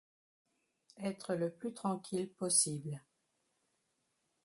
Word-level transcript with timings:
Être 0.97 1.35
le 1.35 1.51
plus 1.51 1.75
tranquille 1.75 2.27
possible. 2.27 3.03